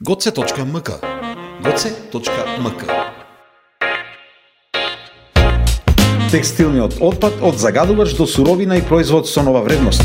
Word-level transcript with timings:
goce.mk 0.00 0.90
goce.mk 1.64 2.82
Текстилниот 6.30 6.98
отпад 7.00 7.32
од 7.40 7.56
загадувач 7.56 8.12
до 8.12 8.26
суровина 8.26 8.76
и 8.76 8.82
производ 8.82 9.28
со 9.28 9.42
нова 9.42 9.62
вредност. 9.64 10.02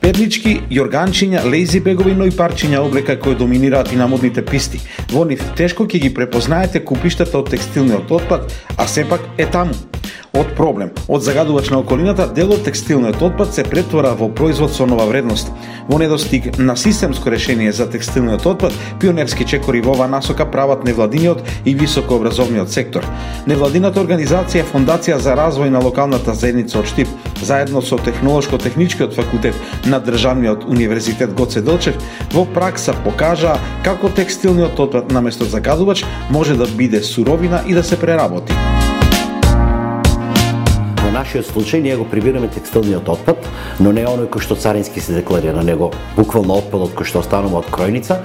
Пернички, 0.00 0.60
јорганчиња, 0.70 1.42
лейзи 1.42 1.80
бегови, 1.80 2.14
но 2.14 2.30
и 2.30 2.30
парчиња 2.30 2.78
облека 2.78 3.18
кои 3.18 3.34
доминираат 3.34 3.92
и 3.92 3.98
на 3.98 4.06
модните 4.06 4.44
писти. 4.46 4.78
Во 5.10 5.24
нив 5.26 5.42
тешко 5.58 5.90
ќе 5.90 5.98
ги 5.98 6.14
препознаете 6.14 6.84
купиштата 6.84 7.34
од 7.38 7.50
текстилниот 7.50 8.10
отпад, 8.10 8.46
а 8.78 8.86
сепак 8.86 9.26
е 9.38 9.50
таму 9.50 9.74
од 10.32 10.46
проблем. 10.56 10.90
Од 11.08 11.22
загадувач 11.22 11.70
на 11.70 11.78
околината, 11.78 12.26
дел 12.34 12.52
од 12.54 12.62
текстилниот 12.64 13.22
отпад 13.22 13.54
се 13.54 13.64
претвора 13.64 14.12
во 14.14 14.28
производ 14.28 14.72
со 14.72 14.86
нова 14.86 15.06
вредност. 15.10 15.50
Во 15.88 15.98
недостиг 15.98 16.58
на 16.58 16.76
системско 16.76 17.30
решение 17.30 17.72
за 17.72 17.88
текстилниот 17.90 18.46
отпад, 18.46 18.72
пионерски 19.00 19.44
чекори 19.44 19.80
во 19.80 19.92
оваа 19.92 20.08
насока 20.08 20.46
прават 20.46 20.84
невладиниот 20.84 21.42
и 21.64 21.74
високообразовниот 21.74 22.70
сектор. 22.70 23.06
Невладината 23.46 24.00
организација 24.00 24.64
Фондација 24.70 25.18
за 25.18 25.34
развој 25.34 25.70
на 25.70 25.82
локалната 25.82 26.34
заедница 26.34 26.78
од 26.78 26.86
Штип, 26.86 27.08
заедно 27.42 27.82
со 27.82 27.98
Технолошко-техничкиот 27.98 29.14
факултет 29.14 29.54
на 29.86 30.00
Државниот 30.00 30.64
универзитет 30.64 31.34
Гоце 31.34 31.60
Делчев, 31.60 31.96
во 32.32 32.44
пракса 32.44 32.94
покажаа 33.04 33.58
како 33.84 34.08
текстилниот 34.08 34.78
отпад 34.78 35.10
наместо 35.10 35.44
загадувач 35.44 36.04
може 36.30 36.54
да 36.54 36.66
биде 36.66 37.02
суровина 37.02 37.64
и 37.66 37.74
да 37.74 37.82
се 37.82 37.98
преработи 37.98 38.69
нашиот 41.10 41.46
случај 41.46 41.82
ние 41.82 41.96
го 41.96 42.04
прибираме 42.04 42.48
текстилниот 42.48 43.08
отпад, 43.08 43.46
но 43.80 43.92
не 43.92 44.04
оној 44.06 44.28
кој 44.30 44.42
што 44.44 44.56
царински 44.56 45.00
се 45.00 45.18
декларира, 45.18 45.62
него 45.62 45.90
буквално 46.16 46.60
отпадот 46.62 46.94
кој 46.94 47.08
што 47.08 47.22
останува 47.24 47.62
од 47.62 47.70
кројница, 47.70 48.20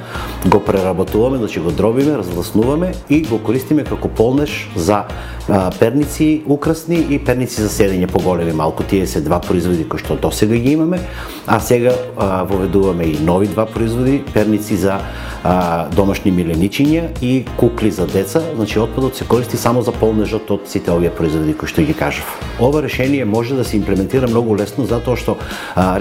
го 0.46 0.60
преработуваме, 0.60 1.38
значи 1.38 1.60
го 1.60 1.72
дробиме, 1.72 2.18
развласнуваме 2.18 2.94
и 3.10 3.22
го 3.22 3.40
користиме 3.40 3.84
како 3.84 4.08
полнеш 4.08 4.70
за 4.76 5.06
а, 5.50 5.72
перници 5.80 6.44
украсни 6.46 7.00
и 7.10 7.20
перници 7.20 7.62
за 7.62 7.70
седење 7.70 8.08
поголеми 8.12 8.54
малку. 8.54 8.84
Тие 8.84 9.08
се 9.08 9.22
два 9.22 9.40
производи 9.40 9.88
кои 9.90 10.00
што 10.00 10.16
досега 10.16 10.56
ги 10.56 10.74
имаме, 10.78 11.00
а 11.48 11.60
сега 11.60 11.94
а, 12.18 12.44
воведуваме 12.44 13.04
и 13.04 13.20
нови 13.20 13.48
два 13.48 13.66
производи, 13.66 14.24
перници 14.34 14.78
за 14.78 15.00
а, 15.44 15.88
домашни 15.96 16.32
миленичиња 16.32 17.22
и 17.22 17.46
кукли 17.58 17.92
за 17.92 18.08
деца. 18.08 18.42
Значи 18.56 18.80
отпадот 18.80 19.16
се 19.16 19.26
користи 19.26 19.58
само 19.58 19.82
за 19.82 19.92
полнежот 19.92 20.52
од 20.52 20.70
сите 20.70 20.92
овие 20.92 21.10
производи 21.10 21.54
кои 21.54 21.70
што 21.70 21.82
ги 21.82 21.94
кажав. 21.94 22.26
Ова 22.60 22.75
решение 22.84 23.26
може 23.26 23.56
да 23.56 23.66
се 23.66 23.78
имплементира 23.78 24.28
многу 24.28 24.56
лесно 24.58 24.86
затоа 24.86 25.18
што 25.18 25.38
а, 25.76 26.00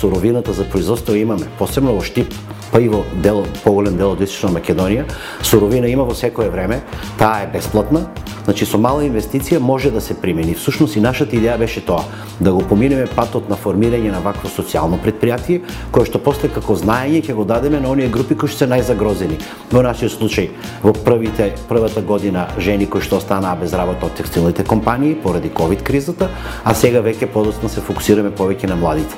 суровината 0.00 0.52
за 0.52 0.64
производство 0.64 1.14
имаме, 1.14 1.46
посебно 1.58 1.94
во 1.94 2.02
Штип, 2.02 2.34
па 2.74 2.80
и 2.82 2.88
во 2.90 3.04
дел, 3.22 3.44
поголем 3.62 3.94
дел 3.96 4.16
од 4.16 4.22
Источна 4.26 4.56
Македонија, 4.56 5.04
суровина 5.46 5.86
има 5.86 6.02
во 6.02 6.14
секое 6.18 6.50
време, 6.50 6.80
таа 7.20 7.44
е 7.44 7.52
бесплатна, 7.52 8.08
Значи 8.44 8.66
со 8.68 8.76
мала 8.76 9.00
инвестиција 9.06 9.58
може 9.58 9.90
да 9.90 10.00
се 10.04 10.14
примени. 10.20 10.54
Всушност 10.54 10.96
и 10.96 11.00
нашата 11.00 11.36
идеја 11.36 11.56
беше 11.58 11.80
тоа, 11.80 12.04
да 12.40 12.52
го 12.52 12.60
поминеме 12.60 13.06
патот 13.08 13.48
на 13.48 13.56
формирање 13.56 14.10
на 14.12 14.20
вакво 14.20 14.50
социјално 14.52 14.98
предпријатие, 15.00 15.62
кое 15.92 16.04
што 16.04 16.20
после 16.20 16.50
како 16.52 16.76
знаење 16.76 17.22
ќе 17.24 17.34
го 17.34 17.46
дадеме 17.48 17.80
на 17.80 17.88
оние 17.88 18.10
групи 18.12 18.36
кои 18.36 18.48
што 18.52 18.64
се 18.64 18.68
најзагрозени. 18.68 19.38
Во 19.72 19.80
нашиот 19.80 20.12
случај, 20.12 20.50
во 20.82 20.92
првите 20.92 21.54
првата 21.68 22.02
година 22.04 22.44
жени 22.58 22.86
кои 22.86 23.00
што 23.00 23.16
останаа 23.16 23.56
без 23.56 23.72
работа 23.72 24.06
од 24.06 24.18
текстилните 24.20 24.64
компании 24.64 25.16
поради 25.16 25.48
ковид 25.48 25.82
кризата, 25.82 26.28
а 26.64 26.74
сега 26.74 27.00
веќе 27.00 27.32
подоцна 27.32 27.72
се 27.72 27.80
фокусираме 27.80 28.30
повеќе 28.30 28.68
на 28.68 28.76
младите. 28.76 29.16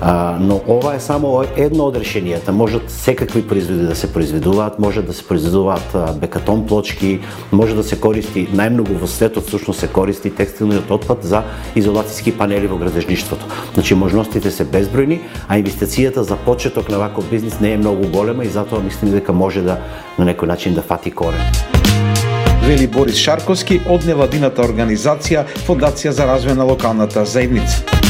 А, 0.00 0.38
но 0.40 0.62
ова 0.66 0.96
е 0.96 1.00
само 1.00 1.44
едно 1.56 1.92
од 1.92 2.00
решенијата. 2.00 2.56
Можат 2.56 2.88
секакви 2.92 3.42
производи 3.48 3.86
да 3.86 3.96
се 3.96 4.12
произведуваат, 4.12 4.78
може 4.78 5.02
да 5.02 5.12
се 5.12 5.24
произведуваат 5.24 5.96
бекатон 6.20 6.66
плочки, 6.66 7.20
може 7.52 7.74
да 7.74 7.84
се 7.84 7.98
користи 8.00 8.46
најмногу 8.52 8.98
во 9.00 9.08
светот 9.08 9.48
всушност 9.48 9.80
се 9.80 9.88
користи 9.88 10.30
текстилниот 10.30 10.90
отпад 10.90 11.24
за 11.24 11.42
изолациски 11.76 12.32
панели 12.32 12.66
во 12.66 12.78
градежништвото. 12.78 13.46
Значи 13.74 13.94
можностите 13.94 14.50
се 14.50 14.64
безбројни, 14.64 15.20
а 15.48 15.58
инвестицијата 15.58 16.20
за 16.20 16.36
почеток 16.36 16.88
на 16.88 16.98
ваков 16.98 17.30
бизнис 17.30 17.60
не 17.60 17.72
е 17.72 17.78
многу 17.78 18.08
голема 18.08 18.44
и 18.44 18.52
затоа 18.52 18.80
мислим 18.80 19.10
дека 19.10 19.32
може 19.32 19.62
да 19.62 19.80
на 20.18 20.28
некој 20.28 20.46
начин 20.46 20.74
да 20.74 20.82
фати 20.82 21.10
корен 21.10 21.40
вели 22.66 22.86
Борис 22.86 23.18
Шарковски 23.18 23.80
од 23.90 24.06
невладината 24.06 24.62
организација 24.62 25.42
Фондација 25.66 26.14
за 26.14 26.28
развој 26.30 26.56
на 26.56 26.68
локалната 26.68 27.26
заедница. 27.26 28.01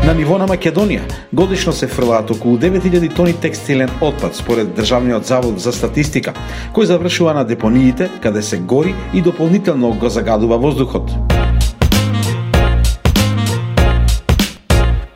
На 0.00 0.14
ниво 0.16 0.38
на 0.40 0.46
Македонија, 0.48 1.02
годишно 1.32 1.72
се 1.76 1.86
фрлаат 1.86 2.30
околу 2.32 2.56
9000 2.58 3.16
тони 3.16 3.34
текстилен 3.36 3.90
отпад 4.00 4.34
според 4.34 4.72
Државниот 4.74 5.26
завод 5.28 5.60
за 5.60 5.72
статистика, 5.76 6.32
кој 6.72 6.88
завршува 6.88 7.34
на 7.36 7.44
депониите 7.44 8.08
каде 8.22 8.42
се 8.42 8.58
гори 8.58 8.94
и 9.14 9.20
дополнително 9.22 9.92
го 9.92 10.08
загадува 10.08 10.56
воздухот. 10.58 11.12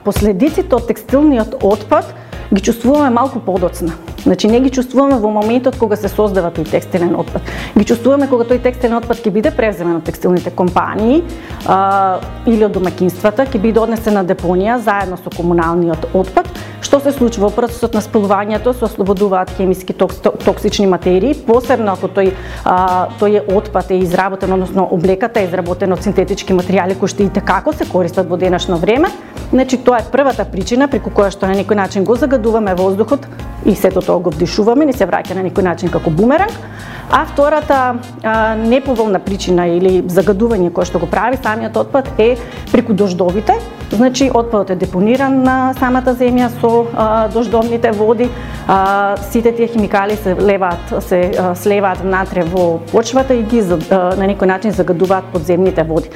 Последиците 0.05 0.77
од 0.77 0.85
текстилниот 0.87 1.65
отпад 1.65 2.13
ги 2.53 2.61
чувствуваме 2.61 3.11
малку 3.11 3.41
подоцна. 3.41 3.97
Значи 4.25 4.49
не 4.49 4.61
ги 4.61 4.71
чувствуваме 4.71 5.19
во 5.21 5.31
моментот 5.31 5.77
кога 5.77 5.97
се 6.01 6.09
создава 6.09 6.49
тој 6.51 6.65
текстилен 6.71 7.13
отпад. 7.21 7.45
Ги 7.77 7.85
чувствуваме 7.85 8.29
кога 8.29 8.47
тој 8.49 8.63
текстилен 8.65 8.97
отпад 8.97 9.21
ќе 9.21 9.31
биде 9.31 9.53
превземен 9.53 9.99
од 10.01 10.07
текстилните 10.09 10.51
компании 10.51 11.21
а, 11.69 12.21
или 12.47 12.65
од 12.65 12.73
домакинствата, 12.73 13.45
ќе 13.45 13.61
биде 13.61 13.83
однесен 13.85 14.17
на 14.17 14.25
депонија 14.25 14.79
заедно 14.81 15.21
со 15.21 15.29
комуналниот 15.29 16.09
отпад. 16.15 16.49
Што 16.85 16.99
се 17.01 17.15
случува 17.17 17.49
во 17.49 17.57
процесот 17.57 17.95
на 17.97 18.03
спалувањето 18.05 18.75
се 18.77 18.85
ослободуваат 18.85 19.55
хемиски 19.57 19.95
токсични 19.97 20.85
материи, 20.87 21.33
посебно 21.47 21.95
ако 21.97 22.11
тој 22.13 22.35
а, 22.65 23.09
тој 23.21 23.39
е 23.41 23.45
отпад 23.57 23.91
е 23.91 24.03
изработен, 24.05 24.53
односно 24.53 24.85
облеката 24.93 25.41
е 25.41 25.49
изработена 25.49 25.97
од 25.97 26.05
синтетички 26.05 26.53
материјали 26.53 26.99
кои 27.01 27.09
што 27.09 27.25
и 27.25 27.31
како 27.41 27.73
се 27.73 27.89
користат 27.89 28.29
во 28.29 28.37
денешно 28.37 28.77
време. 28.77 29.09
Значи 29.51 29.79
тоа 29.79 30.03
е 30.03 30.11
првата 30.13 30.45
причина 30.45 30.89
преку 30.89 31.09
која 31.09 31.33
што 31.33 31.49
на 31.49 31.57
некој 31.57 31.75
начин 31.75 32.05
го 32.05 32.17
загадуваме 32.21 32.75
воздухот 32.75 33.27
и 33.65 33.75
сето 33.75 34.03
тоа 34.05 34.21
го 34.21 34.31
вдишуваме, 34.31 34.85
не 34.85 34.93
се 34.93 35.09
враќа 35.09 35.35
на 35.35 35.45
некој 35.49 35.65
начин 35.65 35.89
како 35.89 36.11
бумеранг. 36.11 36.53
А 37.11 37.25
втората 37.25 37.97
а, 38.23 38.55
неповолна 38.57 39.21
причина 39.21 39.67
или 39.69 40.03
загадување 40.03 40.73
кое 40.73 40.85
што 40.85 40.99
го 40.99 41.07
прави 41.07 41.41
самиот 41.41 41.77
отпад 41.77 42.13
е 42.19 42.37
преку 42.73 42.93
дождовите. 42.93 43.57
Значи 43.93 44.31
отпадот 44.35 44.71
е 44.71 44.77
депониран 44.77 45.43
на 45.45 45.75
самата 45.79 46.17
земја 46.19 46.49
со 46.61 46.74
а, 46.83 47.29
дождовните 47.29 47.93
води. 47.93 48.29
А, 48.69 49.17
сите 49.31 49.53
тие 49.53 49.67
химикали 49.67 50.17
се 50.17 50.37
леваат, 50.37 50.95
се 51.01 51.21
а, 51.39 51.55
слеваат 51.55 52.01
внатре 52.01 52.45
во 52.49 52.81
почвата 52.93 53.35
и 53.35 53.43
ги 53.43 53.61
а, 53.61 53.79
на 54.19 54.27
некој 54.31 54.51
начин 54.51 54.73
загадуваат 54.73 55.31
подземните 55.33 55.85
води. 55.85 56.11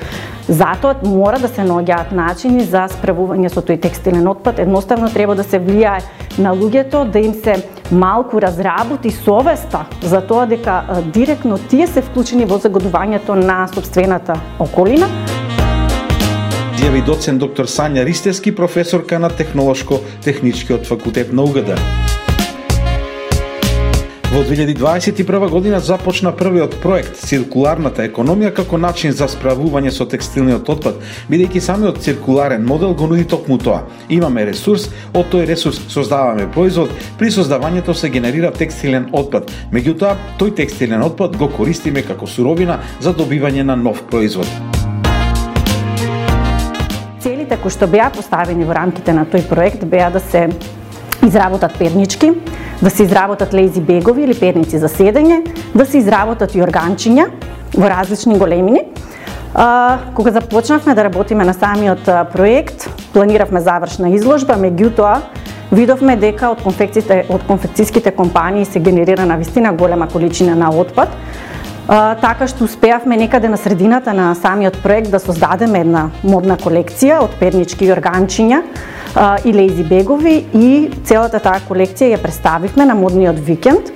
Затоа 0.49 0.97
мора 1.05 1.39
да 1.39 1.49
се 1.49 1.63
наоѓаат 1.69 2.13
начини 2.17 2.65
за 2.65 2.87
справување 2.89 3.53
со 3.53 3.61
тој 3.61 3.83
текстилен 3.85 4.29
отпад. 4.29 4.59
Едноставно 4.65 5.11
треба 5.13 5.37
да 5.37 5.45
се 5.45 5.61
влијае 5.61 6.01
на 6.39 6.55
луѓето 6.57 7.05
да 7.05 7.21
им 7.21 7.35
се 7.35 7.61
малку 7.93 8.41
разработи 8.41 9.11
совеста 9.11 9.85
за 10.03 10.21
тоа 10.21 10.47
дека 10.47 11.03
директно 11.13 11.59
тие 11.59 11.87
се 11.87 12.01
вклучени 12.01 12.49
во 12.49 12.57
загадувањето 12.57 13.37
на 13.37 13.67
собствената 13.75 14.41
околина. 14.59 15.09
Изјави 16.79 17.01
доцент 17.03 17.41
доктор 17.43 17.67
Сања 17.67 18.05
Ристевски, 18.07 18.53
професорка 18.55 19.19
на 19.19 19.27
Технолошко-техничкиот 19.35 20.87
факултет 20.87 21.33
на 21.33 21.43
УГД. 21.43 21.75
Во 24.31 24.45
2021 24.45 25.49
година 25.51 25.81
започна 25.81 26.31
првиот 26.31 26.77
проект 26.79 27.19
Циркуларната 27.19 28.07
економија 28.07 28.53
како 28.61 28.79
начин 28.79 29.11
за 29.11 29.27
справување 29.27 29.91
со 29.91 30.07
текстилниот 30.07 30.71
отпад, 30.71 31.03
бидејќи 31.27 31.67
самиот 31.67 31.99
циркуларен 31.99 32.63
модел 32.63 32.95
го 32.95 33.11
нуди 33.11 33.27
токму 33.27 33.59
тоа. 33.59 33.83
Имаме 34.09 34.47
ресурс, 34.47 34.87
од 35.11 35.35
тој 35.35 35.51
ресурс 35.51 35.83
создаваме 35.91 36.47
производ, 36.47 36.95
при 37.19 37.35
создавањето 37.35 37.91
се 37.91 38.15
генерира 38.15 38.55
текстилен 38.55 39.11
отпад. 39.11 39.51
Меѓутоа, 39.75 40.15
тој 40.39 40.55
текстилен 40.63 41.03
отпад 41.03 41.35
го 41.37 41.51
користиме 41.51 42.07
како 42.07 42.31
суровина 42.31 42.79
за 43.01 43.11
добивање 43.11 43.67
на 43.67 43.75
нов 43.75 44.07
производ. 44.07 44.78
Целите 47.49 47.63
кои 47.65 47.73
што 47.73 47.87
беа 47.89 48.11
поставени 48.13 48.67
во 48.69 48.75
рамките 48.77 49.09
на 49.17 49.23
тој 49.25 49.47
проект 49.49 49.81
беа 49.89 50.11
да 50.13 50.21
се 50.21 50.51
изработат 51.25 51.79
пернички, 51.79 52.35
да 52.83 52.91
се 52.91 53.07
изработат 53.09 53.55
лези 53.55 53.81
бегови 53.81 54.27
или 54.27 54.35
перници 54.37 54.77
за 54.77 54.89
седење, 54.93 55.41
да 55.73 55.87
се 55.89 55.97
изработат 55.97 56.53
и 56.53 56.61
органчиња 56.61 57.25
во 57.73 57.89
различни 57.89 58.37
големини. 58.37 58.83
А, 59.55 60.13
кога 60.15 60.31
започнавме 60.37 60.95
да 60.95 61.05
работиме 61.09 61.45
на 61.49 61.55
самиот 61.55 62.05
проект, 62.35 62.85
планиравме 63.15 63.65
завршна 63.65 64.13
изложба, 64.13 64.61
меѓутоа 64.61 65.23
видовме 65.73 66.21
дека 66.21 66.53
од 66.53 66.61
конфекциите 66.61 67.23
од 67.33 67.49
конфекцијските 67.49 68.13
компании 68.13 68.69
се 68.69 68.81
генерира 68.81 69.25
на 69.25 69.41
вистина 69.41 69.73
голема 69.73 70.09
количина 70.09 70.53
на 70.55 70.69
отпад 70.69 71.17
така 71.89 72.47
што 72.47 72.65
успеавме 72.65 73.17
некаде 73.17 73.49
на 73.49 73.57
средината 73.57 74.13
на 74.13 74.35
самиот 74.35 74.83
проект 74.83 75.11
да 75.11 75.19
создадеме 75.19 75.81
една 75.81 76.11
модна 76.23 76.59
колекција 76.61 77.23
од 77.25 77.39
пернички 77.41 77.89
органчиња 77.89 78.63
и 79.45 79.53
лейзи 79.53 79.85
бегови 79.89 80.45
и 80.53 80.91
целата 81.05 81.41
таа 81.41 81.63
колекција 81.69 82.13
ја 82.13 82.21
представивме 82.23 82.85
на 82.85 82.95
модниот 82.95 83.41
викенд 83.41 83.89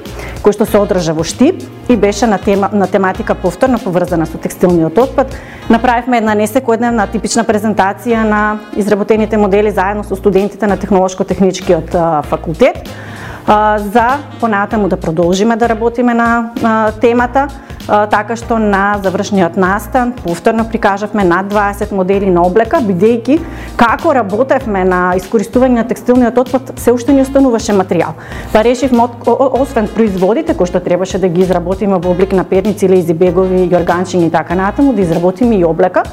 кој 0.42 0.56
што 0.56 0.66
се 0.66 0.80
одржа 0.80 1.12
во 1.12 1.22
Штип 1.22 1.60
и 1.88 1.96
беше 1.96 2.26
на 2.26 2.38
тема 2.38 2.70
на 2.72 2.86
тематика 2.86 3.34
повторно 3.34 3.78
поврзана 3.78 4.26
со 4.26 4.38
текстилниот 4.38 4.98
отпад. 4.98 5.36
Направивме 5.68 6.18
една 6.18 6.34
несекојдневна 6.34 7.06
типична 7.12 7.44
презентација 7.44 8.24
на 8.24 8.58
изработените 8.76 9.36
модели 9.36 9.70
заедно 9.70 10.02
со 10.04 10.16
студентите 10.16 10.66
на 10.66 10.76
технолошко-техничкиот 10.76 11.94
факултет 12.26 12.88
за 13.46 14.18
понатаму 14.40 14.88
да 14.88 14.96
продолжиме 14.96 15.56
да 15.56 15.68
работиме 15.68 16.14
на, 16.14 16.50
на 16.62 16.92
темата 17.00 17.48
така 17.86 18.36
што 18.36 18.58
на 18.58 18.98
завршниот 19.02 19.56
настан 19.56 20.12
повторно 20.12 20.64
прикажавме 20.68 21.24
над 21.24 21.52
20 21.52 21.92
модели 21.92 22.30
на 22.30 22.42
облека, 22.46 22.80
бидејќи 22.80 23.38
како 23.76 24.14
работевме 24.14 24.84
на 24.84 25.00
искористување 25.18 25.82
на 25.82 25.86
текстилниот 25.88 26.38
отпад, 26.38 26.72
се 26.78 26.92
уште 26.92 27.12
не 27.12 27.22
остануваше 27.22 27.72
материјал. 27.72 28.14
Па 28.52 28.62
решивме, 28.64 29.08
освен 29.26 29.88
производите 29.88 30.54
кои 30.54 30.66
што 30.66 30.80
требаше 30.80 31.18
да 31.18 31.28
ги 31.28 31.42
изработиме 31.42 31.98
во 31.98 32.14
облик 32.14 32.32
на 32.32 32.44
перници, 32.44 32.88
лези 32.88 33.14
бегови, 33.14 33.66
јорганчиња 33.68 34.26
и 34.26 34.30
така 34.30 34.54
натаму, 34.54 34.92
да 34.92 35.02
изработиме 35.02 35.58
и 35.58 35.64
облека, 35.64 36.04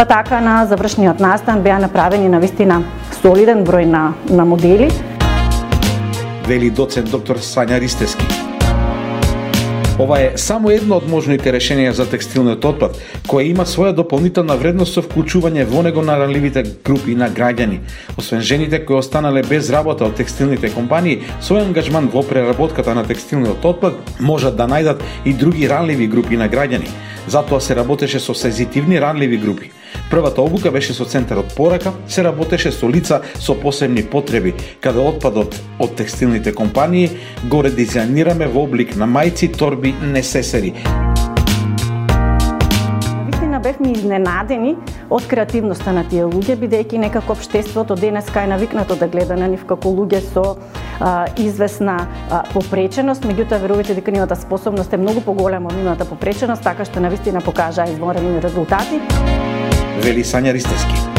Па 0.00 0.06
така 0.06 0.40
на 0.40 0.64
завршниот 0.66 1.20
настан 1.20 1.60
беа 1.62 1.78
направени 1.78 2.28
на 2.32 2.40
вистина 2.40 2.80
солиден 3.20 3.66
број 3.68 3.84
на, 3.84 4.14
на 4.30 4.48
модели. 4.48 4.88
Вели 6.48 6.70
доцент 6.70 7.12
доктор 7.12 7.36
Сања 7.36 7.76
Ристески. 7.76 8.39
Ова 10.00 10.20
е 10.20 10.32
само 10.36 10.70
едно 10.72 10.96
од 10.96 11.04
можните 11.12 11.52
решенија 11.52 11.90
за 11.92 12.06
текстилниот 12.08 12.64
отпад, 12.64 12.94
кое 13.28 13.50
има 13.50 13.66
своја 13.68 13.92
дополнителна 13.92 14.54
вредност 14.56 14.96
со 14.96 15.02
вклучување 15.04 15.66
во 15.68 15.82
него 15.84 16.00
на 16.00 16.14
ранливите 16.16 16.62
групи 16.88 17.12
на 17.12 17.28
граѓани. 17.28 17.82
Освен 18.16 18.40
жените 18.40 18.80
кои 18.80 18.96
останале 18.96 19.42
без 19.44 19.68
работа 19.68 20.08
од 20.08 20.16
текстилните 20.16 20.72
компании, 20.72 21.20
свој 21.44 21.66
ангажман 21.66 22.08
во 22.08 22.24
преработката 22.24 22.94
на 22.96 23.04
текстилниот 23.04 23.60
отпад 23.74 24.16
можат 24.20 24.56
да 24.56 24.64
најдат 24.72 25.04
и 25.28 25.36
други 25.36 25.68
ранливи 25.68 26.08
групи 26.08 26.40
на 26.40 26.48
граѓани. 26.48 26.88
Затоа 27.26 27.60
се 27.60 27.76
работеше 27.76 28.20
со 28.20 28.34
сензитивни 28.34 29.00
ранливи 29.00 29.38
групи. 29.38 29.70
Првата 30.10 30.42
обука 30.42 30.70
беше 30.70 30.94
со 30.94 31.04
центар 31.04 31.38
од 31.38 31.54
порака, 31.56 31.92
се 32.08 32.24
работеше 32.24 32.72
со 32.72 32.88
лица 32.88 33.22
со 33.38 33.54
посебни 33.54 34.02
потреби, 34.02 34.54
каде 34.80 34.98
отпадот 34.98 35.60
од 35.78 35.96
текстилните 35.96 36.52
компании 36.52 37.10
го 37.44 37.62
редизајнираме 37.62 38.50
во 38.50 38.66
облик 38.66 38.96
на 38.96 39.06
мајци, 39.06 39.52
торби, 39.56 39.94
несесери 40.02 40.74
бевме 43.60 43.92
изненадени 43.92 44.74
од 45.10 45.26
креативноста 45.28 45.92
на 45.92 46.04
тие 46.08 46.24
луѓе, 46.28 46.56
бидејќи 46.60 47.00
некако 47.04 47.34
општеството 47.36 47.96
денеска 47.98 48.44
е 48.44 48.50
навикнато 48.52 48.96
да 48.96 49.08
гледа 49.08 49.36
на 49.36 49.50
нив 49.52 49.66
како 49.68 49.92
луѓе 49.92 50.22
со 50.32 50.56
а, 51.00 51.26
известна 51.36 52.06
а, 52.30 52.42
попреченост, 52.52 53.24
меѓутоа 53.24 53.60
верувате 53.60 53.94
дека 53.94 54.10
нивната 54.10 54.36
способност 54.36 54.92
е 54.92 54.96
многу 54.96 55.20
поголема 55.20 55.68
од 55.72 55.76
нивната 55.76 56.04
попреченост, 56.04 56.62
така 56.62 56.84
што 56.84 57.00
навистина 57.00 57.40
покажа 57.40 57.84
извонредни 57.90 58.42
резултати 58.42 59.00
вели 60.00 60.24
Сања 60.24 60.52
Ристевски. 60.56 61.09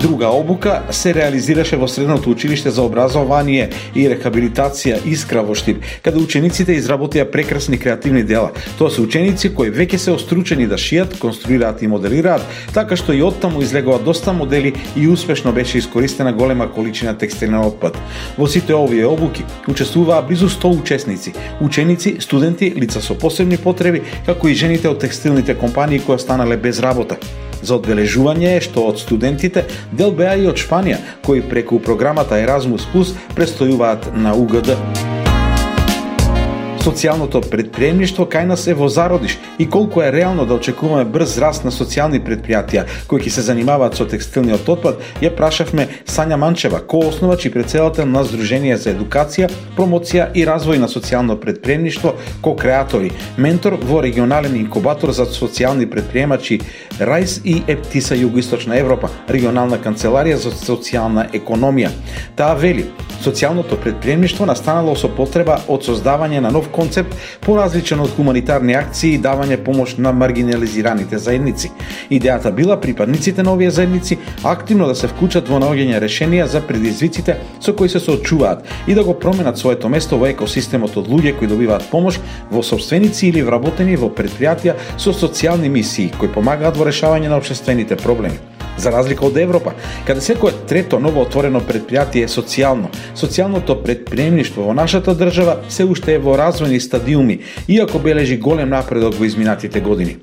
Друга 0.00 0.26
обука 0.26 0.82
се 0.90 1.14
реализираше 1.14 1.76
во 1.76 1.88
Средното 1.88 2.30
училиште 2.30 2.70
за 2.72 2.80
образование 2.82 3.66
и 3.94 4.06
рехабилитација 4.08 4.96
Искра 5.04 5.42
во 5.44 5.52
Штип, 5.52 5.82
каде 6.00 6.22
учениците 6.24 6.72
изработија 6.72 7.26
прекрасни 7.28 7.76
креативни 7.76 8.22
дела. 8.24 8.54
Тоа 8.78 8.88
се 8.88 9.02
ученици 9.04 9.50
кои 9.52 9.68
веќе 9.68 10.00
се 10.00 10.14
остручени 10.16 10.64
да 10.70 10.78
шијат, 10.80 11.18
конструираат 11.20 11.82
и 11.84 11.90
моделираат, 11.92 12.46
така 12.72 12.96
што 12.96 13.12
и 13.12 13.20
оттаму 13.20 13.60
излегува 13.60 13.98
доста 14.00 14.32
модели 14.32 14.72
и 14.96 15.04
успешно 15.08 15.52
беше 15.52 15.78
искористена 15.78 16.32
голема 16.32 16.70
количина 16.72 17.12
текстилен 17.12 17.60
отпад. 17.60 18.00
Во 18.38 18.48
сите 18.48 18.72
овие 18.72 19.04
обуки 19.04 19.44
учествуваа 19.68 20.22
близу 20.22 20.48
100 20.48 20.80
учесници, 20.80 21.34
ученици, 21.60 22.16
студенти, 22.20 22.72
лица 22.72 23.04
со 23.04 23.14
посебни 23.14 23.60
потреби, 23.60 24.00
како 24.24 24.48
и 24.48 24.56
жените 24.56 24.88
од 24.88 25.04
текстилните 25.04 25.54
компании 25.54 26.00
кои 26.00 26.16
останале 26.16 26.56
без 26.56 26.80
работа. 26.80 27.20
За 27.62 27.76
одбележување 27.76 28.56
е 28.56 28.64
што 28.64 28.88
од 28.90 29.00
студентите 29.02 29.66
дел 29.92 30.12
беа 30.16 30.36
и 30.40 30.48
од 30.50 30.60
Шпанија, 30.60 30.98
кои 31.26 31.44
преку 31.44 31.80
програмата 31.80 32.40
Erasmus 32.40 32.88
Plus 32.92 33.14
престојуваат 33.36 34.12
на 34.16 34.34
УГД. 34.34 35.19
Социјалното 36.80 37.42
предприемништво 37.44 38.24
кај 38.24 38.46
нас 38.48 38.62
е 38.64 38.72
во 38.72 38.86
зародиш 38.88 39.34
и 39.60 39.66
колку 39.68 40.00
е 40.00 40.12
реално 40.12 40.46
да 40.48 40.54
очекуваме 40.56 41.04
брз 41.04 41.36
раст 41.38 41.64
на 41.64 41.70
социјални 41.70 42.22
предпријатија 42.24 42.86
кои 43.06 43.20
ќе 43.20 43.34
се 43.34 43.42
занимаваат 43.44 43.98
со 44.00 44.06
текстилниот 44.08 44.64
отпад, 44.64 45.02
ја 45.20 45.28
прашавме 45.36 45.86
Сања 46.08 46.38
Манчева, 46.40 46.80
коосновач 46.80 47.44
и 47.44 47.52
председател 47.52 48.06
на 48.08 48.24
Сдружение 48.24 48.78
за 48.80 48.94
едукација, 48.94 49.50
промоција 49.76 50.30
и 50.32 50.46
развој 50.48 50.80
на 50.80 50.88
социјално 50.88 51.36
предприемништво, 51.36 52.14
ко-креатори, 52.40 53.12
ментор 53.36 53.76
во 53.76 54.00
регионален 54.00 54.56
инкубатор 54.56 55.12
за 55.12 55.28
социјални 55.28 55.84
предприемачи 55.90 56.62
РАЙС 57.00 57.42
и 57.44 57.60
Ептиса 57.68 58.16
Југоисточна 58.16 58.80
Европа, 58.80 59.12
регионална 59.28 59.76
канцеларија 59.76 60.40
за 60.40 60.56
социјална 60.56 61.28
економија. 61.36 61.92
Таа 62.40 62.56
вели, 62.56 62.88
социјалното 63.20 63.76
предприемништво 63.76 64.46
настанало 64.48 64.96
со 64.96 65.12
потреба 65.12 65.60
од 65.68 65.84
создавање 65.84 66.40
на 66.40 66.50
нов 66.50 66.69
концепт 66.72 67.16
поразличен 67.44 68.00
од 68.00 68.12
хуманитарни 68.16 68.74
акции 68.78 69.14
и 69.14 69.20
давање 69.20 69.58
помош 69.64 69.96
на 69.98 70.12
маргинализираните 70.12 71.18
заедници. 71.18 71.70
Идејата 72.10 72.52
била 72.54 72.76
припадниците 72.80 73.42
на 73.42 73.52
овие 73.52 73.70
заедници 73.70 74.18
активно 74.44 74.86
да 74.86 74.94
се 74.94 75.08
вклучат 75.08 75.48
во 75.48 75.60
наоѓање 75.62 76.00
решенија 76.02 76.46
за 76.46 76.60
предизвиците 76.60 77.36
со 77.60 77.74
кои 77.76 77.88
се 77.88 78.00
соочуваат 78.00 78.64
и 78.86 78.94
да 78.94 79.04
го 79.04 79.18
променат 79.18 79.58
своето 79.58 79.88
место 79.88 80.18
во 80.18 80.30
екосистемот 80.30 80.96
од 80.96 81.08
луѓе 81.08 81.36
кои 81.38 81.48
добиваат 81.50 81.90
помош 81.90 82.20
во 82.50 82.62
собственици 82.62 83.28
или 83.28 83.42
вработени 83.42 83.96
во 83.96 84.08
предпријатија 84.08 84.76
со 84.96 85.12
социјални 85.12 85.68
мисии 85.68 86.12
кои 86.18 86.32
помагаат 86.32 86.76
во 86.76 86.88
решавање 86.88 87.28
на 87.28 87.36
обштествените 87.40 87.96
проблеми. 87.96 88.59
За 88.80 88.90
разлика 88.90 89.26
од 89.26 89.36
Европа, 89.36 89.74
каде 90.06 90.22
секое 90.24 90.54
трето 90.68 90.96
ново 90.98 91.20
отворено 91.20 91.60
предпријатие 91.60 92.24
е 92.24 92.32
социјално, 92.32 92.88
социјалното 93.12 93.74
предприемништво 93.84 94.70
во 94.70 94.72
нашата 94.72 95.12
држава 95.12 95.58
се 95.68 95.84
уште 95.84 96.14
е 96.16 96.22
во 96.24 96.38
развојни 96.40 96.80
стадиуми, 96.80 97.42
иако 97.68 98.00
бележи 98.00 98.38
голем 98.40 98.72
напредок 98.72 99.18
во 99.20 99.28
изминатите 99.28 99.80
години. 99.84 100.16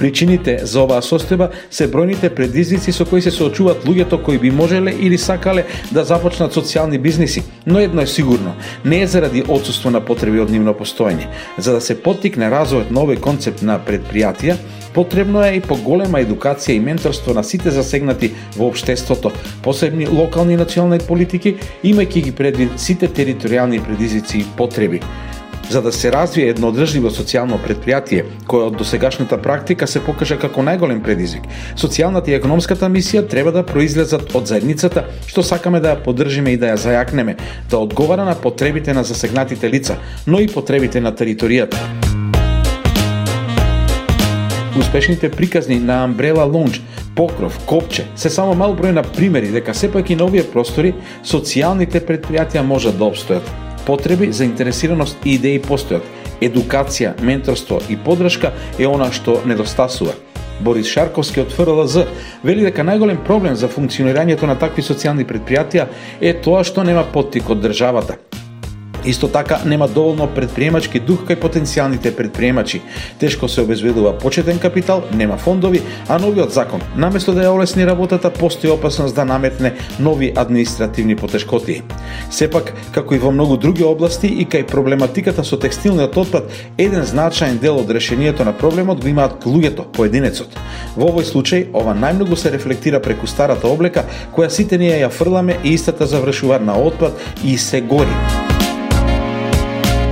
Причините 0.00 0.56
за 0.64 0.82
оваа 0.82 1.04
состојба 1.06 1.52
се 1.70 1.86
бројните 1.86 2.32
предизвици 2.34 2.90
со 2.90 3.06
кои 3.06 3.22
се 3.22 3.30
соочуваат 3.30 3.86
луѓето 3.86 4.18
кои 4.24 4.38
би 4.42 4.50
можеле 4.50 4.90
или 4.90 5.18
сакале 5.18 5.66
да 5.92 6.04
започнат 6.04 6.56
социјални 6.56 6.98
бизниси, 6.98 7.44
но 7.66 7.78
едно 7.78 8.02
е 8.02 8.06
сигурно, 8.06 8.56
не 8.84 9.02
е 9.02 9.06
заради 9.06 9.44
отсуство 9.48 9.90
на 9.90 10.00
потреби 10.00 10.40
од 10.40 10.50
нивно 10.50 10.74
постоење. 10.74 11.30
За 11.58 11.78
да 11.78 11.80
се 11.80 11.94
поттикне 11.94 12.50
развојот 12.50 12.90
на 12.90 13.06
овој 13.06 13.20
концепт 13.20 13.62
на 13.62 13.78
предпријатија, 13.78 14.56
Потребно 14.94 15.42
е 15.44 15.56
и 15.56 15.60
поголема 15.60 16.18
едукација 16.18 16.76
и 16.76 16.80
менторство 16.80 17.34
на 17.34 17.44
сите 17.44 17.70
засегнати 17.70 18.32
во 18.56 18.70
општеството, 18.70 19.32
посебни 19.62 20.08
локални 20.08 20.54
и 20.54 20.60
национални 20.60 20.98
политики, 20.98 21.56
имајќи 21.84 22.24
ги 22.24 22.32
предвид 22.32 22.80
сите 22.80 23.08
територијални 23.08 23.84
предизвици 23.84 24.38
и 24.38 24.46
потреби 24.56 25.00
за 25.70 25.82
да 25.82 25.92
се 25.92 26.12
развие 26.12 26.50
едно 26.50 26.68
одржливо 26.68 27.12
социјално 27.14 27.60
предпријатие, 27.62 28.24
кое 28.50 28.66
од 28.66 28.76
досегашната 28.76 29.38
практика 29.38 29.86
се 29.86 30.02
покажа 30.02 30.38
како 30.40 30.64
најголем 30.66 30.98
предизвик. 31.06 31.46
Социјалната 31.78 32.34
и 32.34 32.38
економската 32.40 32.90
мисија 32.90 33.22
треба 33.30 33.54
да 33.54 33.62
произлезат 33.62 34.34
од 34.34 34.50
заедницата, 34.50 35.06
што 35.30 35.46
сакаме 35.46 35.80
да 35.80 35.94
ја 35.94 36.02
поддржиме 36.04 36.56
и 36.56 36.60
да 36.60 36.74
ја 36.74 36.82
зајакнеме, 36.88 37.38
да 37.70 37.78
одговара 37.78 38.26
на 38.26 38.34
потребите 38.34 38.94
на 38.94 39.04
засегнатите 39.04 39.70
лица, 39.70 39.98
но 40.26 40.40
и 40.40 40.50
потребите 40.50 41.00
на 41.00 41.14
територијата. 41.14 42.09
Успешните 44.80 45.30
приказни 45.30 45.78
на 45.78 46.08
Umbrella 46.08 46.50
Lounge, 46.50 46.80
Покров, 47.14 47.60
Копче 47.66 48.06
се 48.16 48.30
само 48.30 48.54
мал 48.56 48.72
број 48.72 48.94
на 48.96 49.02
примери 49.02 49.52
дека 49.52 49.74
сепак 49.76 50.08
и 50.10 50.16
на 50.16 50.24
овие 50.24 50.40
простори 50.40 50.94
социјалните 51.20 52.00
предпријатија 52.00 52.64
можат 52.64 52.96
да 52.96 53.04
обстојат. 53.04 53.44
Потреби, 53.84 54.30
заинтересираност 54.32 55.20
и 55.24 55.36
идеи 55.36 55.60
постојат. 55.60 56.08
Едукација, 56.40 57.12
менторство 57.20 57.82
и 57.90 57.96
подршка 57.96 58.54
е 58.78 58.88
она 58.88 59.12
што 59.12 59.42
недостасува. 59.44 60.16
Борис 60.64 60.88
Шарковски 60.88 61.44
од 61.44 61.52
ФРЛЗ 61.52 62.06
вели 62.42 62.64
дека 62.64 62.80
најголем 62.80 63.20
проблем 63.26 63.60
за 63.60 63.68
функционирањето 63.68 64.48
на 64.48 64.56
такви 64.56 64.80
социјални 64.80 65.28
предпријатија 65.28 65.90
е 66.20 66.38
тоа 66.40 66.64
што 66.64 66.88
нема 66.88 67.04
поттик 67.04 67.52
од 67.52 67.60
државата. 67.60 68.16
Исто 69.04 69.28
така 69.28 69.58
нема 69.66 69.88
доволно 69.88 70.26
предприемачки 70.26 71.00
дух 71.00 71.24
кај 71.28 71.38
потенцијалните 71.40 72.12
предприемачи. 72.16 72.82
Тешко 73.18 73.48
се 73.48 73.60
обезбедува 73.60 74.12
почетен 74.18 74.58
капитал, 74.58 75.02
нема 75.14 75.36
фондови, 75.36 75.82
а 76.08 76.18
новиот 76.18 76.52
закон, 76.52 76.80
наместо 76.96 77.32
да 77.32 77.44
ја 77.44 77.54
олесни 77.54 77.86
работата, 77.86 78.30
постои 78.30 78.70
опасност 78.70 79.14
да 79.14 79.24
наметне 79.24 79.72
нови 80.00 80.32
административни 80.36 81.16
потешкоти. 81.16 81.82
Сепак, 82.30 82.74
како 82.92 83.14
и 83.14 83.18
во 83.18 83.30
многу 83.32 83.56
други 83.56 83.84
области 83.84 84.26
и 84.28 84.46
кај 84.46 84.66
проблематиката 84.66 85.44
со 85.44 85.56
текстилниот 85.56 86.16
отпад, 86.16 86.52
еден 86.78 87.04
значаен 87.04 87.58
дел 87.58 87.80
од 87.80 87.90
решението 87.90 88.44
на 88.44 88.52
проблемот 88.52 89.00
го 89.00 89.08
имаат 89.08 89.44
луѓето, 89.44 89.88
поединецот. 89.96 90.52
Во 90.96 91.08
овој 91.08 91.24
случај, 91.24 91.66
ова 91.72 91.96
најмногу 91.96 92.36
се 92.36 92.52
рефлектира 92.52 93.00
преку 93.00 93.26
старата 93.26 93.68
облека, 93.68 94.04
која 94.36 94.50
сите 94.50 94.78
ние 94.78 95.00
ја 95.00 95.10
фрламе 95.10 95.58
и 95.64 95.74
истата 95.74 96.06
завршува 96.06 96.60
на 96.60 96.76
отпад 96.76 97.16
и 97.44 97.58
се 97.58 97.80
гори. 97.80 98.49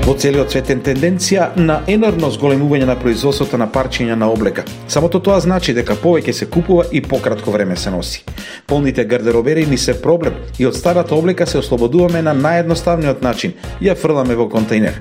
Во 0.09 0.15
целиот 0.17 0.49
свет 0.49 0.71
е 0.73 0.75
тенденција 0.81 1.51
на 1.61 1.75
енормно 1.93 2.31
зголемување 2.33 2.87
на 2.89 2.95
производството 2.97 3.59
на 3.61 3.67
парчиња 3.69 4.15
на 4.17 4.31
облека. 4.33 4.63
Самото 4.89 5.21
тоа 5.21 5.37
значи 5.45 5.75
дека 5.77 5.99
повеќе 6.01 6.33
се 6.33 6.49
купува 6.49 6.87
и 6.97 7.03
пократко 7.05 7.53
време 7.53 7.77
се 7.77 7.93
носи. 7.93 8.23
Полните 8.67 9.05
гардеробери 9.05 9.67
ни 9.67 9.77
се 9.77 9.99
проблем 10.01 10.41
и 10.59 10.65
од 10.67 10.81
старата 10.81 11.15
облека 11.15 11.47
се 11.47 11.59
ослободуваме 11.61 12.23
на 12.25 12.33
наједноставниот 12.33 13.21
начин, 13.21 13.53
ја 13.85 14.01
фрламе 14.01 14.33
во 14.33 14.49
контейнер. 14.49 14.97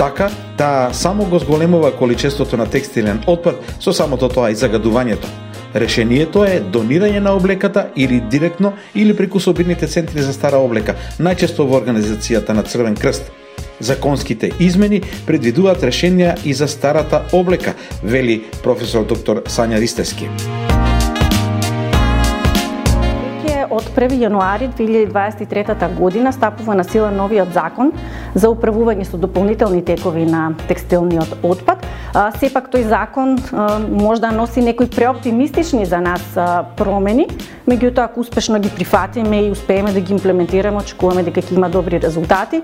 Така, 0.00 0.30
таа 0.56 0.88
само 0.94 1.28
го 1.28 1.38
зголемува 1.38 1.92
количеството 1.92 2.56
на 2.56 2.64
текстилен 2.64 3.20
отпад 3.26 3.60
со 3.80 3.92
самото 3.92 4.32
тоа 4.32 4.50
и 4.50 4.56
загадувањето. 4.56 5.28
Решението 5.74 6.48
е 6.48 6.62
донирање 6.64 7.20
на 7.20 7.36
облеката 7.36 7.90
или 7.96 8.24
директно 8.30 8.72
или 8.94 9.16
преку 9.16 9.40
собирните 9.40 9.86
центри 9.86 10.22
за 10.22 10.32
стара 10.32 10.56
облека, 10.56 10.96
најчесто 11.20 11.68
во 11.68 11.76
организацијата 11.76 12.56
на 12.56 12.62
Црвен 12.62 12.96
крст. 12.96 13.28
Законските 13.80 14.50
измени 14.60 15.02
предвидуваат 15.26 15.82
решенија 15.82 16.36
и 16.44 16.54
за 16.54 16.68
старата 16.68 17.24
облека, 17.32 17.74
вели 18.02 18.42
професор 18.62 19.06
доктор 19.06 19.44
Сања 19.44 19.80
Ристески 19.80 20.30
од 23.76 23.88
1 23.96 24.16
јануари 24.20 24.68
2023 24.78 25.94
година 25.98 26.32
стапува 26.32 26.74
на 26.74 26.84
сила 26.84 27.10
новиот 27.10 27.52
закон 27.52 27.92
за 28.34 28.48
управување 28.52 29.04
со 29.04 29.18
дополнителни 29.20 29.82
текови 29.84 30.24
на 30.26 30.48
текстилниот 30.68 31.38
отпад. 31.42 31.85
Сепак 32.16 32.70
тој 32.72 32.86
закон 32.88 33.36
може 33.92 34.22
да 34.24 34.30
носи 34.32 34.62
некои 34.64 34.88
преоптимистични 34.88 35.84
за 35.84 36.00
нас 36.00 36.22
промени, 36.76 37.26
меѓутоа 37.68 38.06
ако 38.08 38.20
успешно 38.24 38.56
ги 38.60 38.70
прифатиме 38.72 39.42
и 39.44 39.50
успееме 39.50 39.92
да 39.92 40.00
ги 40.00 40.14
имплементираме, 40.16 40.80
очекуваме 40.80 41.26
дека 41.26 41.44
ќе 41.44 41.58
има 41.58 41.68
добри 41.68 42.00
резултати. 42.00 42.62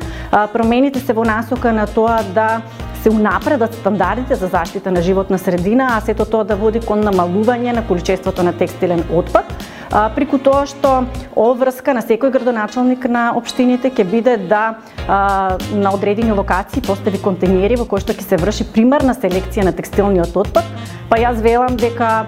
Промените 0.52 1.04
се 1.04 1.12
во 1.12 1.26
насока 1.28 1.72
на 1.72 1.84
тоа 1.86 2.22
да 2.32 2.62
се 3.02 3.10
унапредат 3.10 3.74
стандардите 3.74 4.34
за 4.34 4.46
заштита 4.46 4.90
на 4.90 5.02
животна 5.02 5.38
средина, 5.38 5.88
а 5.98 6.00
сето 6.00 6.24
тоа 6.24 6.48
да 6.48 6.56
води 6.56 6.80
кон 6.80 7.04
намалување 7.04 7.76
на 7.76 7.84
количеството 7.84 8.42
на 8.42 8.56
текстилен 8.56 9.04
отпад 9.12 9.52
преку 9.92 10.38
тоа 10.38 10.64
што 10.66 11.04
обврска 11.36 11.92
на 11.92 12.00
секој 12.00 12.32
градоначалник 12.32 13.04
на 13.12 13.32
општините 13.36 13.92
ќе 13.92 14.04
биде 14.08 14.36
да 14.36 14.80
на 15.06 15.92
одредени 15.92 16.32
локации 16.32 16.82
постави 16.82 17.20
контейнери 17.20 17.76
во 17.76 17.84
кои 17.84 18.00
што 18.00 18.16
ќе 18.16 18.24
се 18.24 18.40
врши 18.40 18.64
примарна 18.72 19.14
селекција 19.14 19.68
на 19.68 19.72
текстилниот 19.76 20.36
отпад, 20.36 20.64
па 21.10 21.20
јас 21.20 21.42
велам 21.44 21.76
дека 21.76 22.24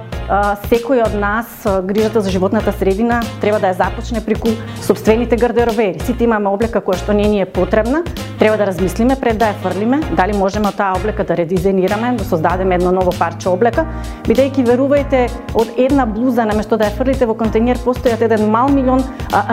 секој 0.69 1.02
од 1.04 1.14
нас 1.21 1.47
грижата 1.85 2.21
за 2.21 2.31
животната 2.31 2.73
средина 2.73 3.21
треба 3.40 3.59
да 3.61 3.73
ја 3.73 3.76
започне 3.76 4.21
преку 4.25 4.49
собствените 4.81 5.37
гардеробери. 5.37 6.00
Сите 6.00 6.25
имаме 6.25 6.49
облека 6.49 6.81
која 6.81 6.97
што 6.97 7.12
не 7.12 7.28
ни 7.28 7.40
е 7.43 7.47
потребна, 7.47 8.02
треба 8.38 8.57
да 8.57 8.66
размислиме 8.66 9.16
пред 9.21 9.38
да 9.38 9.52
ја 9.52 9.59
фрлиме, 9.62 10.00
дали 10.16 10.33
можеме 10.33 10.73
таа 10.73 10.97
облека 10.97 11.25
да 11.25 11.37
редизајнираме, 11.37 12.16
да 12.16 12.25
создадеме 12.25 12.75
едно 12.75 12.93
ново 12.93 13.12
парче 13.19 13.49
облека, 13.49 13.85
бидејќи 14.25 14.64
верувајте 14.64 15.28
од 15.54 15.76
една 15.76 16.07
блуза 16.07 16.45
наместо 16.45 16.76
да 16.76 16.88
ја 16.88 16.97
фрлите 16.97 17.26
во 17.26 17.35
контейнер 17.35 17.76
постојат 17.85 18.25
еден 18.25 18.49
мал 18.50 18.69
милион 18.69 19.04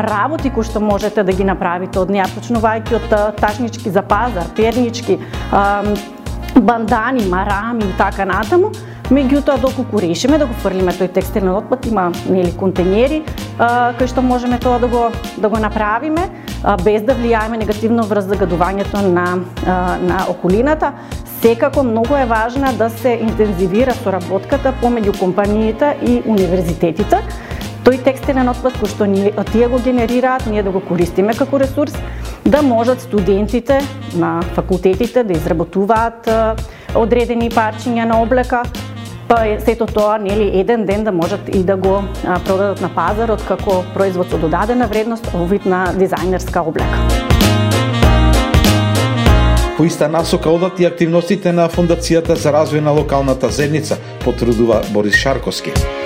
работи 0.07 0.49
кои 0.49 0.63
што 0.63 0.79
можете 0.79 1.23
да 1.23 1.31
ги 1.33 1.43
направите. 1.43 1.99
Од 1.99 2.09
неа, 2.09 2.29
почнувајќи 2.31 2.95
од 2.95 3.35
ташнички 3.39 3.91
за 3.91 4.01
пазар, 4.01 4.47
пернички, 4.55 5.19
бандани, 6.55 7.27
марами 7.27 7.83
и 7.83 7.97
така 7.97 8.25
натаму, 8.25 8.71
Меѓутоа, 9.11 9.59
доколку 9.59 9.99
решиме 9.99 10.37
да 10.39 10.45
го 10.47 10.55
фрлиме 10.63 10.93
тој 10.95 11.09
текстилен 11.11 11.51
отпад, 11.51 11.83
има 11.89 12.05
нели 12.31 12.53
контейнери 12.55 13.17
а, 13.59 13.91
што 14.07 14.21
можеме 14.23 14.55
тоа 14.55 14.77
да 14.79 14.87
го 14.87 15.09
да 15.35 15.49
го 15.51 15.59
направиме 15.59 16.29
а, 16.63 16.77
без 16.79 17.03
да 17.03 17.11
влијаеме 17.19 17.59
негативно 17.59 18.05
врз 18.07 18.29
загадувањето 18.31 19.01
на 19.03 19.25
а, 19.67 19.97
на 19.99 20.23
околината. 20.31 20.93
Секако 21.41 21.83
многу 21.83 22.15
е 22.15 22.25
важна 22.25 22.71
да 22.73 22.87
се 22.89 23.17
интензивира 23.19 23.91
соработката 23.99 24.71
помеѓу 24.81 25.19
компаниите 25.19 25.97
и 26.07 26.21
универзитетите 26.25 27.19
тој 27.83 27.97
текстилен 28.05 28.47
отпад 28.47 28.77
кој 28.79 28.91
што 28.93 29.07
ние, 29.09 29.33
тие 29.51 29.67
го 29.67 29.79
генерираат, 29.83 30.45
ние 30.47 30.63
да 30.63 30.71
го 30.71 30.79
користиме 30.79 31.33
како 31.33 31.59
ресурс, 31.59 31.97
да 32.45 32.61
можат 32.61 33.01
студентите 33.01 33.81
на 34.15 34.39
факултетите 34.55 35.23
да 35.23 35.33
изработуваат 35.33 36.29
одредени 36.95 37.49
парчиња 37.49 38.05
на 38.05 38.21
облека, 38.21 38.63
па 39.31 39.45
сето 39.63 39.85
тоа 39.87 40.17
нели 40.19 40.59
еден 40.59 40.85
ден 40.85 41.03
да 41.03 41.11
можат 41.11 41.39
и 41.55 41.63
да 41.63 41.77
го 41.77 42.03
продадат 42.45 42.81
на 42.81 42.89
пазарот 42.95 43.43
како 43.47 43.83
производ 43.93 44.27
со 44.27 44.37
додадена 44.37 44.87
вредност, 44.91 45.29
во 45.31 45.45
вид 45.47 45.65
на 45.65 45.85
дизајнерска 45.95 46.59
облека. 46.67 46.99
По 49.77 49.87
иста 49.87 50.11
насока 50.11 50.51
одат 50.51 50.79
и 50.79 50.85
активностите 50.85 51.55
на 51.55 51.69
Фондацијата 51.69 52.35
за 52.35 52.51
развој 52.51 52.83
на 52.83 52.91
локалната 52.91 53.49
заедница, 53.49 53.97
потрудува 54.25 54.83
Борис 54.91 55.15
Шарковски 55.15 56.00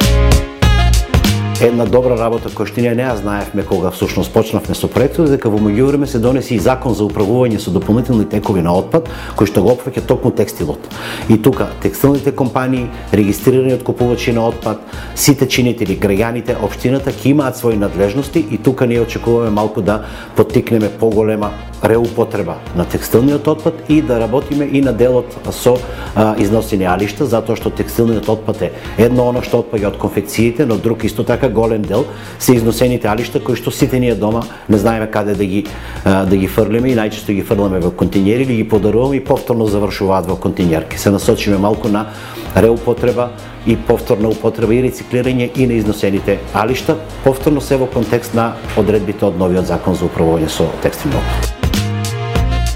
една 1.62 1.86
добра 1.86 2.18
работа 2.20 2.50
која 2.52 2.68
што 2.68 2.82
ние 2.84 2.96
не 2.96 3.04
ја 3.06 3.16
знаевме 3.16 3.64
кога 3.64 3.92
всушност 3.92 4.34
почнавме 4.34 4.76
со 4.76 4.90
проектот 4.92 5.30
дека 5.32 5.50
во 5.50 5.60
меѓувреме 5.64 6.06
се 6.06 6.20
донеси 6.20 6.56
и 6.56 6.60
закон 6.60 6.94
за 6.94 7.06
управување 7.08 7.60
со 7.64 7.72
дополнителни 7.72 8.26
текови 8.28 8.62
на 8.66 8.74
отпад 8.76 9.08
кој 9.40 9.48
што 9.48 9.64
го 9.64 9.72
опфаќа 9.72 10.04
токму 10.04 10.32
текстилот. 10.36 10.90
И 11.30 11.38
тука 11.42 11.70
текстилните 11.82 12.36
компании, 12.36 12.90
регистрираниот 13.14 13.84
купувачи 13.84 14.34
на 14.34 14.48
отпад, 14.50 14.84
сите 15.16 15.48
чинители, 15.48 15.96
граѓаните, 15.96 16.60
општината 16.60 17.16
ќе 17.16 17.32
имаат 17.32 17.56
своји 17.56 17.80
надлежности 17.80 18.44
и 18.52 18.58
тука 18.58 18.88
ние 18.88 19.02
очекуваме 19.02 19.50
малку 19.50 19.82
да 19.82 20.04
поттикнеме 20.36 20.92
поголема 21.00 21.54
реупотреба 21.86 22.56
на 22.76 22.86
текстилниот 22.86 23.48
отпад 23.48 23.74
и 23.90 24.02
да 24.02 24.20
работиме 24.20 24.66
и 24.66 24.82
на 24.82 24.94
делот 24.94 25.36
со 25.52 25.78
а, 26.16 26.36
износени 26.38 26.86
алишта, 26.86 27.26
затоа 27.26 27.56
што 27.56 27.70
текстилниот 27.70 28.30
отпад 28.30 28.62
е 28.62 28.72
едно 28.98 29.30
оно 29.30 29.44
што 29.46 29.62
отпаѓа 29.64 29.94
од 29.94 29.98
конфекциите, 30.02 30.66
но 30.66 30.78
друг 30.78 31.04
исто 31.04 31.24
така 31.24 31.50
голем 31.50 31.82
дел 31.82 32.06
се 32.40 32.56
износените 32.56 33.08
алишта 33.08 33.40
кои 33.40 33.56
што 33.56 33.72
сите 33.72 34.00
ние 34.00 34.16
дома 34.16 34.44
не 34.70 34.78
знаеме 34.78 35.08
каде 35.12 35.36
да 35.36 35.46
ги 35.46 35.66
а, 36.04 36.26
да 36.26 36.38
ги 36.38 36.48
фрлиме 36.48 36.92
и 36.92 36.96
најчесто 36.98 37.34
ги 37.34 37.42
фрламе 37.42 37.80
во 37.80 37.92
континери 37.92 38.44
или 38.44 38.56
ги 38.56 38.70
подаруваме 38.70 39.18
и 39.18 39.24
повторно 39.24 39.68
завршуваат 39.68 40.26
во 40.26 40.36
континерки. 40.36 41.00
Се 41.00 41.10
насочиме 41.10 41.58
малку 41.58 41.88
на 41.88 42.08
реупотреба 42.56 43.30
и 43.68 43.76
повторна 43.76 44.30
употреба 44.30 44.76
и 44.76 44.84
рециклирање 44.86 45.50
и 45.56 45.68
на 45.68 45.74
износените 45.74 46.40
алишта, 46.54 46.98
повторно 47.24 47.62
се 47.62 47.78
во 47.78 47.90
контекст 47.90 48.34
на 48.34 48.54
одредбите 48.78 49.26
од 49.26 49.38
новиот 49.38 49.68
закон 49.68 49.98
за 49.98 50.10
управување 50.10 50.50
со 50.50 50.70
текстилниот 50.82 51.22
отпад. 51.22 51.55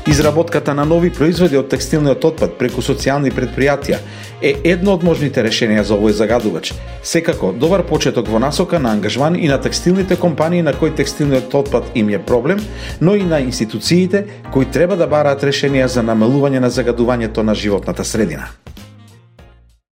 Изработката 0.09 0.73
на 0.73 0.85
нови 0.85 1.11
производи 1.13 1.57
од 1.59 1.67
текстилниот 1.69 2.23
отпад 2.25 2.55
преку 2.57 2.81
социјални 2.81 3.29
предпријатија 3.29 3.99
е 4.41 4.53
едно 4.71 4.95
од 4.97 5.03
можните 5.05 5.43
решенија 5.45 5.83
за 5.85 5.93
овој 5.99 6.15
загадувач. 6.17 6.71
Секако, 7.05 7.51
добар 7.53 7.83
почеток 7.85 8.31
во 8.33 8.41
насока 8.41 8.79
на 8.81 8.95
ангажман 8.97 9.37
и 9.37 9.45
на 9.47 9.59
текстилните 9.61 10.17
компании 10.17 10.65
на 10.65 10.73
кои 10.73 10.89
текстилниот 10.89 11.53
отпад 11.53 11.91
им 11.93 12.09
е 12.09 12.23
проблем, 12.25 12.65
но 13.01 13.15
и 13.15 13.23
на 13.23 13.39
институциите 13.39 14.25
кои 14.51 14.65
треба 14.65 14.97
да 14.97 15.05
бараат 15.05 15.45
решенија 15.45 15.85
за 15.85 16.01
намалување 16.01 16.57
на 16.59 16.73
загадувањето 16.73 17.45
на 17.45 17.53
животната 17.53 18.03
средина. 18.03 18.49